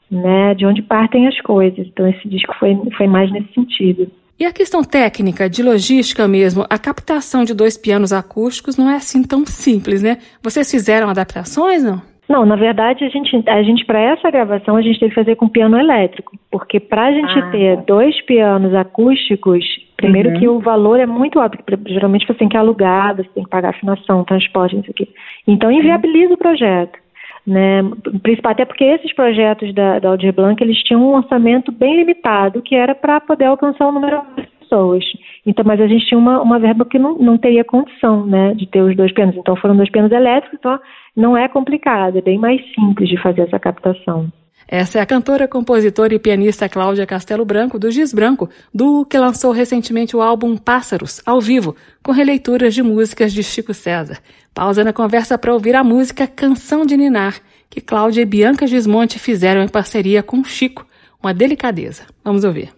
[0.09, 1.85] né, de onde partem as coisas.
[1.85, 4.09] Então esse disco foi, foi mais nesse sentido.
[4.39, 8.95] E a questão técnica, de logística mesmo, a captação de dois pianos acústicos não é
[8.95, 10.19] assim tão simples, né?
[10.43, 12.01] Vocês fizeram adaptações, não?
[12.27, 15.35] Não, na verdade, a gente, a gente para essa gravação, a gente teve que fazer
[15.35, 17.49] com piano elétrico, porque para a gente ah.
[17.51, 19.63] ter dois pianos acústicos,
[19.95, 20.39] primeiro uhum.
[20.39, 21.57] que o valor é muito alto,
[21.87, 25.07] geralmente você tem que alugar, você tem que pagar afinação, transporte, não sei o quê.
[25.47, 26.99] Então, inviabiliza o projeto.
[27.45, 27.81] Né,
[28.21, 32.61] principal, até porque esses projetos da, da Aldir Blanc, eles tinham um orçamento bem limitado,
[32.61, 34.21] que era para poder alcançar o número
[34.67, 35.03] pessoas.
[35.45, 38.67] Então, mas a gente tinha uma, uma verba que não, não teria condição, né, de
[38.67, 39.35] ter os dois pianos.
[39.35, 40.79] Então, foram dois pianos elétricos, então
[41.15, 44.31] não é complicado, é bem mais simples de fazer essa captação.
[44.69, 49.17] Essa é a cantora, compositora e pianista Cláudia Castelo Branco, do Giz Branco, do que
[49.17, 54.17] lançou recentemente o álbum Pássaros, ao vivo, com releituras de músicas de Chico César.
[54.53, 57.35] Pausa na conversa para ouvir a música Canção de Ninar,
[57.69, 60.85] que Cláudia e Bianca Gismonte fizeram em parceria com Chico.
[61.23, 62.03] Uma delicadeza.
[62.23, 62.76] Vamos ouvir.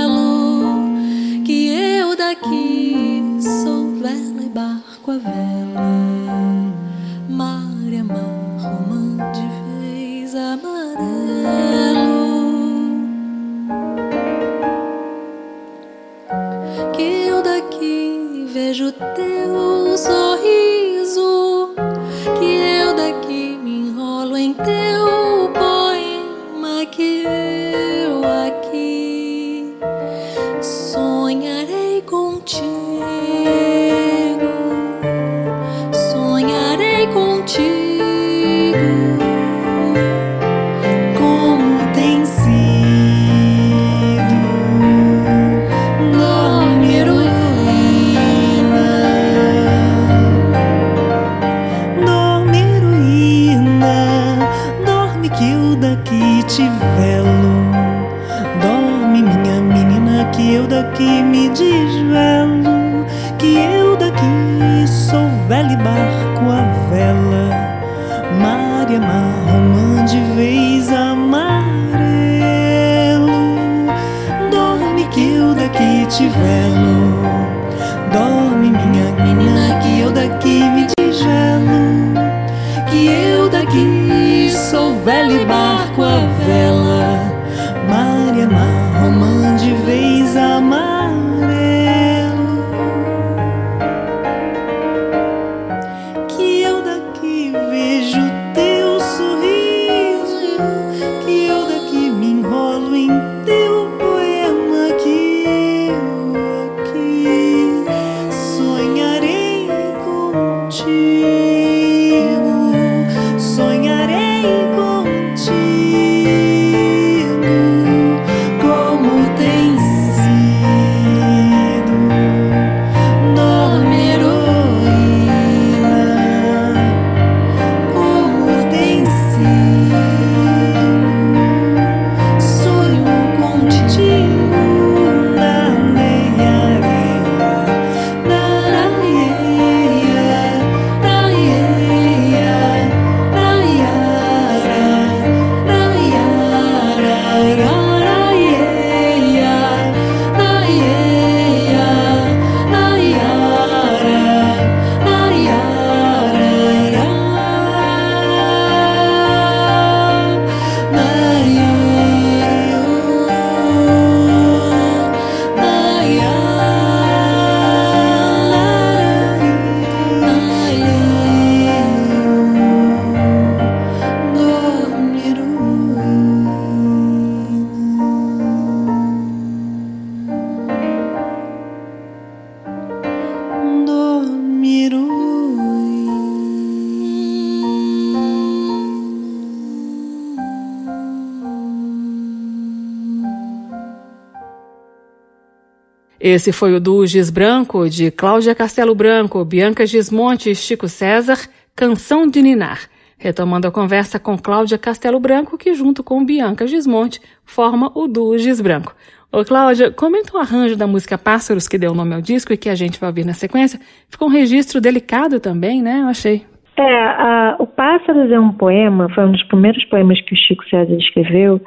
[196.27, 201.37] Esse foi o do Giz Branco, de Cláudia Castelo Branco, Bianca Gismonte e Chico César,
[201.77, 202.89] Canção de Ninar.
[203.19, 208.39] Retomando a conversa com Cláudia Castelo Branco, que junto com Bianca Gismonte forma o duo
[208.39, 208.95] Giz Branco.
[209.31, 212.71] Ô Cláudia, comenta o arranjo da música Pássaros, que deu nome ao disco e que
[212.71, 213.79] a gente vai ouvir na sequência.
[214.09, 216.01] Ficou um registro delicado também, né?
[216.01, 216.47] Eu achei.
[216.79, 220.65] É, a, o Pássaros é um poema, foi um dos primeiros poemas que o Chico
[220.71, 221.61] César escreveu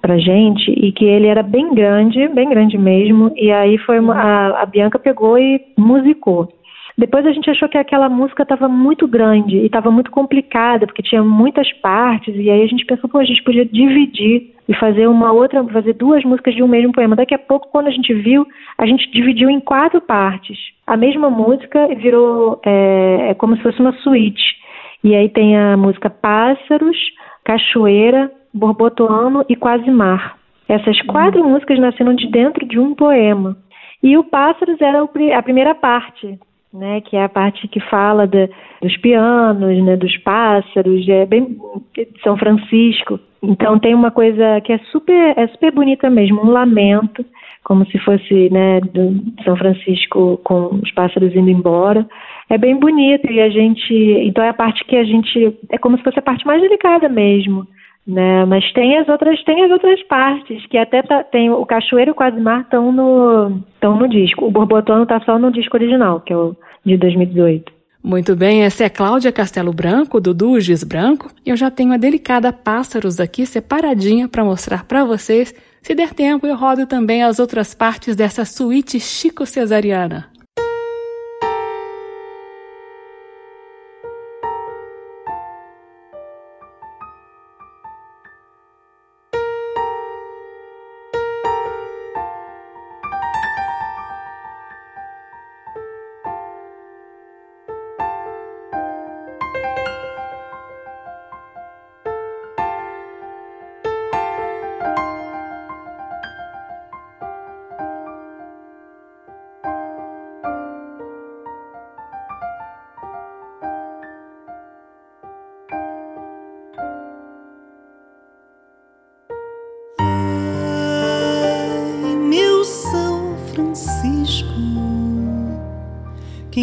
[0.00, 4.14] pra gente e que ele era bem grande, bem grande mesmo, e aí foi uma,
[4.14, 6.48] a, a Bianca pegou e musicou.
[6.98, 11.00] Depois a gente achou que aquela música estava muito grande e estava muito complicada, porque
[11.00, 15.06] tinha muitas partes, e aí a gente pensou, pô, a gente podia dividir e fazer
[15.06, 17.14] uma outra, fazer duas músicas de um mesmo poema.
[17.14, 18.44] Daqui a pouco, quando a gente viu,
[18.76, 20.58] a gente dividiu em quatro partes.
[20.84, 24.42] A mesma música virou é, é como se fosse uma suíte.
[25.04, 26.96] E aí tem a música Pássaros,
[27.44, 28.28] Cachoeira,
[28.58, 30.36] Borbotoano e Quase Mar.
[30.68, 33.56] Essas quatro músicas nasceram de dentro de um poema.
[34.02, 36.38] E o Pássaros era a primeira parte,
[36.72, 38.48] né, que é a parte que fala de,
[38.82, 41.56] dos pianos, né, dos pássaros, é bem
[41.96, 43.18] de São Francisco.
[43.42, 47.24] Então tem uma coisa que é super, é super bonita mesmo, um lamento,
[47.64, 52.06] como se fosse, né, do São Francisco com os pássaros indo embora.
[52.50, 53.92] É bem bonito e a gente,
[54.24, 57.08] então é a parte que a gente, é como se fosse a parte mais delicada
[57.08, 57.66] mesmo.
[58.08, 62.10] Né, mas tem as outras tem as outras partes que até tá, tem o Cachoeiro
[62.10, 65.76] e o Quase Mar estão no estão no disco o Borbotono está só no disco
[65.76, 66.56] original que é o
[66.86, 67.70] de 2018
[68.02, 71.30] muito bem, essa é Cláudia Castelo Branco, do Duges Branco.
[71.44, 75.52] Eu já tenho a delicada Pássaros aqui separadinha para mostrar para vocês.
[75.82, 79.44] Se der tempo, eu rodo também as outras partes dessa suíte Chico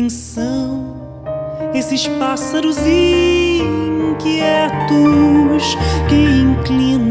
[0.10, 0.96] são
[1.74, 2.78] esses pássaros
[4.18, 4.46] inquietos
[6.08, 7.05] que inclinam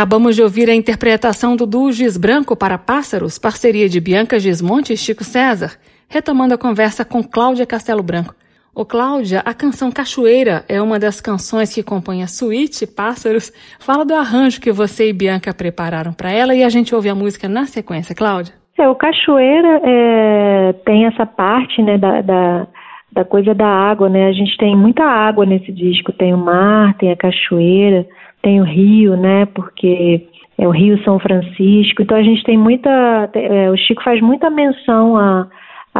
[0.00, 4.94] Acabamos de ouvir a interpretação do duo Giz Branco para Pássaros, parceria de Bianca Gismonte
[4.94, 5.72] e Chico César,
[6.08, 8.34] retomando a conversa com Cláudia Castelo Branco.
[8.74, 13.52] Ô Cláudia, a canção Cachoeira é uma das canções que compõe a suíte Pássaros.
[13.78, 17.14] Fala do arranjo que você e Bianca prepararam para ela e a gente ouve a
[17.14, 18.54] música na sequência, Cláudia.
[18.78, 22.66] É, o Cachoeira é, tem essa parte né, da, da,
[23.12, 24.26] da coisa da água, né?
[24.26, 28.06] A gente tem muita água nesse disco, tem o mar, tem a cachoeira,
[28.42, 29.46] tem o Rio, né?
[29.46, 32.02] Porque é o Rio São Francisco.
[32.02, 33.30] Então a gente tem muita.
[33.34, 35.46] É, o Chico faz muita menção a,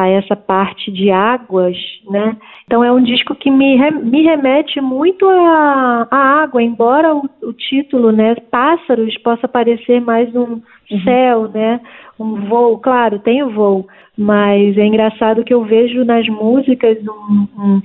[0.01, 1.76] a essa parte de águas,
[2.09, 2.34] né?
[2.64, 7.53] Então é um disco que me, me remete muito à, à água, embora o, o,
[7.53, 11.01] título, né, Pássaros, possa parecer mais um uhum.
[11.05, 11.80] céu, né?
[12.18, 13.86] Um voo, claro, tem o voo,
[14.16, 17.82] mas é engraçado que eu vejo nas músicas um, um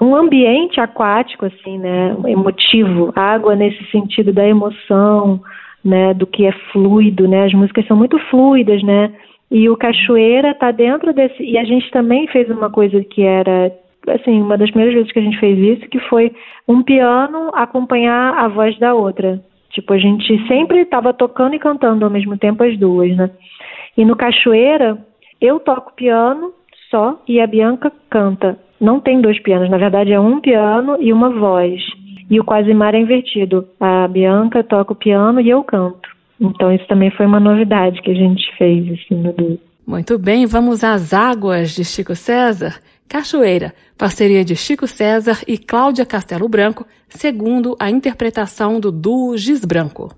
[0.00, 5.40] um ambiente aquático, assim, né, emotivo, água nesse sentido da emoção,
[5.84, 9.12] né, do que é fluido, né, as músicas são muito fluidas, né,
[9.50, 13.72] e o Cachoeira está dentro desse, e a gente também fez uma coisa que era,
[14.08, 16.32] assim, uma das primeiras vezes que a gente fez isso, que foi
[16.66, 19.40] um piano acompanhar a voz da outra,
[19.70, 23.30] tipo, a gente sempre estava tocando e cantando ao mesmo tempo as duas, né,
[23.96, 24.98] e no Cachoeira,
[25.40, 26.52] eu toco piano
[26.90, 31.12] só e a Bianca canta não tem dois pianos, na verdade é um piano e
[31.12, 31.82] uma voz.
[32.30, 33.66] E o Quasimar é invertido.
[33.80, 36.08] A Bianca toca o piano e eu canto.
[36.40, 39.58] Então isso também foi uma novidade que a gente fez assim, no duo.
[39.86, 42.80] Muito bem, vamos às águas de Chico César.
[43.08, 49.64] Cachoeira, parceria de Chico César e Cláudia Castelo Branco, segundo a interpretação do duo Giz
[49.64, 50.14] Branco.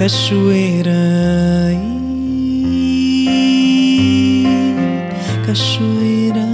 [0.00, 0.92] Cachoeira.
[5.44, 6.48] Cachoeira.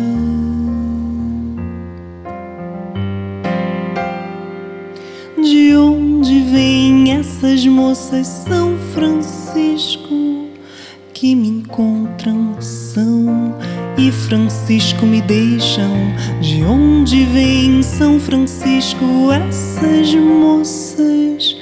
[5.40, 10.48] De onde vêm essas moças São Francisco
[11.14, 13.54] que me encontram São
[13.96, 15.92] e Francisco me deixam?
[16.40, 21.55] De onde vem São Francisco essas moças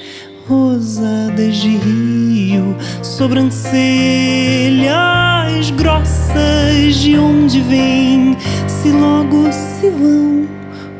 [0.47, 6.95] rosadas de rio, sobrancelhas grossas?
[7.01, 8.37] De onde vem
[8.67, 10.47] se logo se vão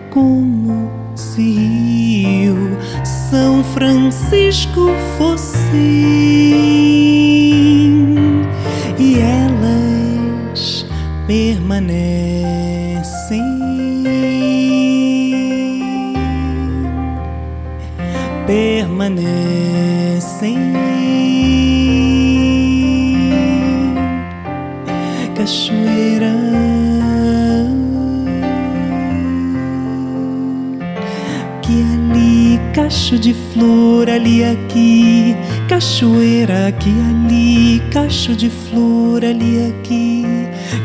[0.10, 6.86] como se Rio São Francisco fosse?
[11.28, 12.35] permanecem.
[33.06, 35.36] Cacho de flor, ali aqui,
[35.70, 40.24] cachoeira, aqui ali, cacho de flor, ali aqui.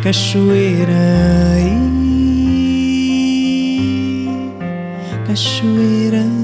[0.02, 0.92] Cachoeira
[1.58, 1.80] e
[5.26, 6.18] cachoeira.
[6.18, 6.39] E,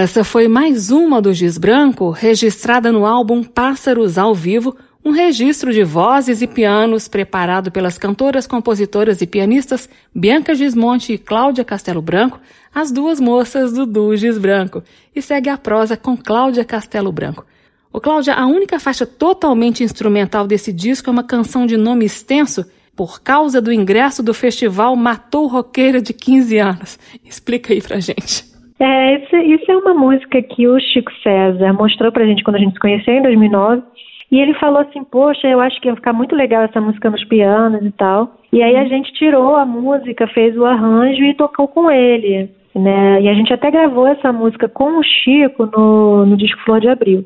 [0.00, 5.72] Essa foi mais uma do Giz Branco, registrada no álbum Pássaros ao Vivo, um registro
[5.72, 12.00] de vozes e pianos preparado pelas cantoras, compositoras e pianistas Bianca Gismonte e Cláudia Castelo
[12.00, 12.38] Branco,
[12.72, 14.84] as duas moças do Duo Gis Branco,
[15.16, 17.44] e segue a prosa com Cláudia Castelo Branco.
[17.92, 22.64] Ô Cláudia, a única faixa totalmente instrumental desse disco é uma canção de nome extenso,
[22.94, 26.98] por causa do ingresso do festival Matou Roqueira de 15 anos.
[27.24, 28.47] Explica aí pra gente.
[28.80, 32.60] É, isso, isso é uma música que o Chico César mostrou pra gente quando a
[32.60, 33.82] gente se conheceu em 2009
[34.30, 37.24] e ele falou assim: Poxa, eu acho que ia ficar muito legal essa música nos
[37.24, 38.36] pianos e tal.
[38.52, 38.88] E aí a uhum.
[38.88, 42.50] gente tirou a música, fez o arranjo e tocou com ele.
[42.74, 43.22] Né?
[43.22, 46.88] E a gente até gravou essa música com o Chico no, no disco Flor de
[46.88, 47.24] Abril.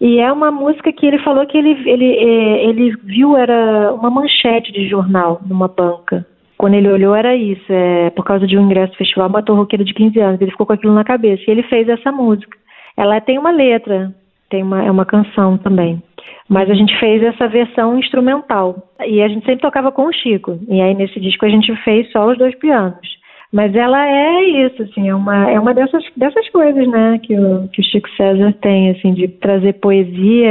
[0.00, 4.10] E é uma música que ele falou que ele, ele, é, ele viu era uma
[4.10, 6.26] manchete de jornal numa banca.
[6.64, 9.84] Quando ele olhou era isso, é, por causa de um ingresso do festival, matou roqueiro
[9.84, 10.40] de 15 anos.
[10.40, 12.56] Ele ficou com aquilo na cabeça e ele fez essa música.
[12.96, 14.14] Ela tem uma letra,
[14.48, 16.02] tem uma, é uma canção também.
[16.48, 18.82] Mas a gente fez essa versão instrumental.
[19.06, 20.58] E a gente sempre tocava com o Chico.
[20.66, 23.14] E aí nesse disco a gente fez só os dois pianos.
[23.52, 27.68] Mas ela é isso, assim, é uma, é uma dessas, dessas coisas, né, que o,
[27.68, 30.48] que o Chico César tem, assim, de trazer poesia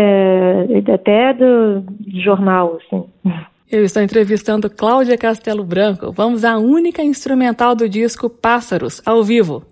[0.93, 1.83] até do
[2.21, 3.03] jornal, assim.
[3.73, 6.11] Eu estou entrevistando Cláudia Castelo Branco.
[6.11, 9.65] Vamos à única instrumental do disco Pássaros, ao vivo.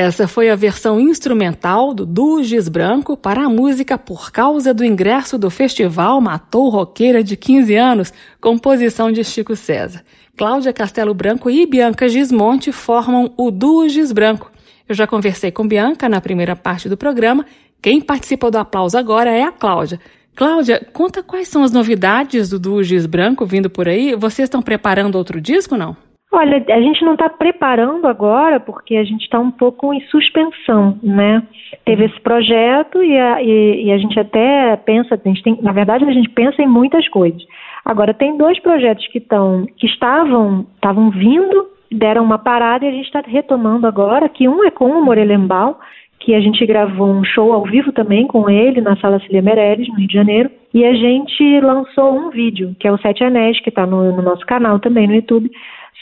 [0.00, 4.84] Essa foi a versão instrumental do Duo Giz Branco para a música Por Causa do
[4.84, 10.04] Ingresso do Festival Matou Roqueira de 15 anos, composição de Chico César.
[10.36, 14.52] Cláudia Castelo Branco e Bianca Gismonte formam o Duo Giz Branco.
[14.88, 17.44] Eu já conversei com Bianca na primeira parte do programa.
[17.82, 19.98] Quem participa do aplauso agora é a Cláudia.
[20.36, 24.14] Cláudia, conta quais são as novidades do Duo Giz Branco vindo por aí.
[24.14, 25.96] Vocês estão preparando outro disco, não?
[26.30, 30.98] Olha, a gente não está preparando agora porque a gente está um pouco em suspensão,
[31.02, 31.42] né?
[31.86, 35.72] Teve esse projeto e a, e, e a gente até pensa, a gente tem, na
[35.72, 37.42] verdade a gente pensa em muitas coisas.
[37.82, 42.92] Agora tem dois projetos que estão, que estavam, estavam vindo, deram uma parada e a
[42.92, 44.28] gente está retomando agora.
[44.28, 45.76] Que um é com o Morelenbaum,
[46.20, 49.88] que a gente gravou um show ao vivo também com ele na Sala Cília Meirelles,
[49.88, 53.58] no Rio de Janeiro, e a gente lançou um vídeo, que é o Sete Anéis,
[53.60, 55.50] que está no, no nosso canal também no YouTube,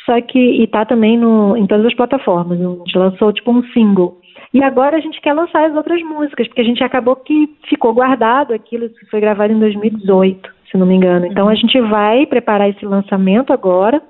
[0.05, 2.61] só que e tá também no, em todas as plataformas.
[2.61, 4.21] A gente lançou tipo um single.
[4.53, 7.93] E agora a gente quer lançar as outras músicas, porque a gente acabou que ficou
[7.93, 11.27] guardado aquilo que foi gravado em 2018, se não me engano.
[11.27, 11.57] Então a uhum.
[11.57, 14.01] gente vai preparar esse lançamento agora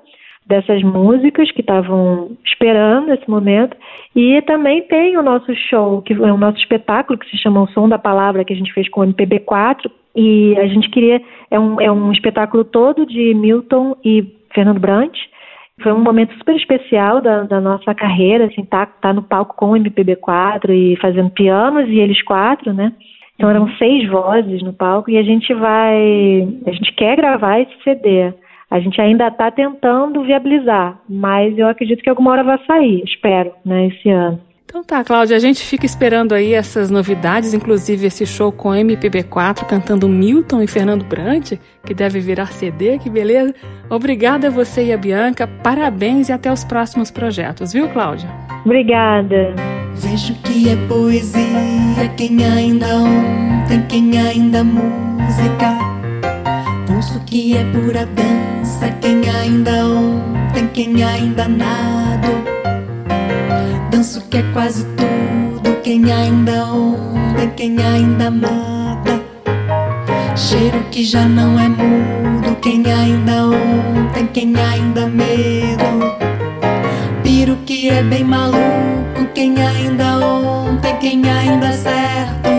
[0.45, 3.75] dessas músicas que estavam esperando esse momento.
[4.15, 7.67] E também tem o nosso show, que é o nosso espetáculo que se chama O
[7.67, 9.91] Som da Palavra, que a gente fez com o MPB4.
[10.15, 11.21] E a gente queria.
[11.51, 15.15] É um, é um espetáculo todo de Milton e Fernando Brant.
[15.81, 19.71] Foi um momento super especial da, da nossa carreira, assim, tá, tá no palco com
[19.71, 22.91] o MPB4 e fazendo pianos e eles quatro, né?
[23.35, 27.83] Então eram seis vozes no palco e a gente vai, a gente quer gravar esse
[27.83, 28.33] CD.
[28.69, 33.51] A gente ainda está tentando viabilizar, mas eu acredito que alguma hora vai sair, espero,
[33.63, 34.41] né, esse ano.
[34.77, 39.65] Então tá, Cláudia, a gente fica esperando aí essas novidades, inclusive esse show com MPB4
[39.65, 41.53] cantando Milton e Fernando Brant,
[41.83, 43.55] que deve virar CD, que beleza.
[43.89, 48.29] Obrigada a você e a Bianca, parabéns e até os próximos projetos, viu, Cláudia?
[48.63, 49.55] Obrigada.
[49.95, 55.75] Vejo que é poesia quem ainda ontem, quem ainda música.
[56.95, 61.97] Ouço que é pura dança quem ainda ontem, quem ainda nada
[63.89, 65.81] Danço que é quase tudo.
[65.81, 69.21] Quem ainda onda, quem ainda mata.
[70.35, 72.55] Cheiro que já não é mudo.
[72.61, 76.15] Quem ainda ontem, quem ainda medo.
[77.23, 79.25] Piro que é bem maluco.
[79.33, 82.49] Quem ainda ontem, quem ainda certo.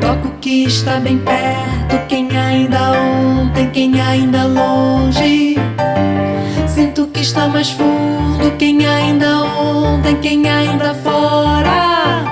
[0.00, 2.06] Toco que está bem perto.
[2.08, 5.61] Quem ainda ontem, quem ainda longe.
[7.22, 8.50] Está mais fundo.
[8.58, 12.24] Quem ainda ontem, quem ainda fora.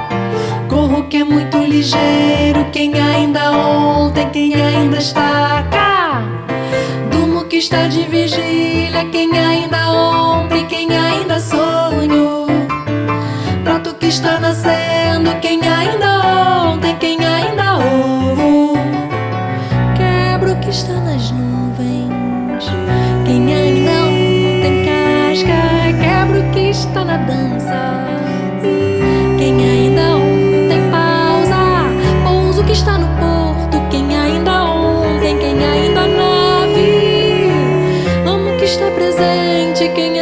[0.68, 2.66] Corro que é muito ligeiro.
[2.72, 6.24] Quem ainda ontem, quem ainda está cá.
[7.08, 9.04] Durmo que está de vigília.
[9.12, 12.46] Quem ainda ontem, quem ainda sonho.
[13.62, 15.30] Prato que está nascendo.
[15.40, 18.72] Quem ainda ontem, quem ainda ovo.
[19.96, 21.49] Quebro que está nas nuvens.
[27.04, 28.06] Na dança.
[29.38, 31.56] Quem ainda ontem pausa,
[32.24, 33.80] pouso que está no porto.
[33.90, 37.50] Quem ainda ontem, quem ainda nave,
[38.26, 39.88] amo que está presente.
[39.94, 40.19] Quem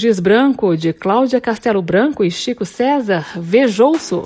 [0.00, 4.22] Giz Branco, de Cláudia Castelo Branco e Chico César, Vejouço.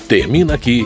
[0.07, 0.85] Termina aqui